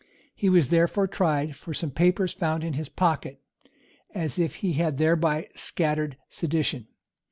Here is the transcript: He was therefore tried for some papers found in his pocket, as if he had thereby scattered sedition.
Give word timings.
He 0.33 0.49
was 0.49 0.69
therefore 0.69 1.05
tried 1.05 1.55
for 1.55 1.75
some 1.75 1.91
papers 1.91 2.33
found 2.33 2.63
in 2.63 2.73
his 2.73 2.89
pocket, 2.89 3.39
as 4.15 4.39
if 4.39 4.55
he 4.55 4.73
had 4.73 4.97
thereby 4.97 5.47
scattered 5.53 6.17
sedition. 6.27 6.87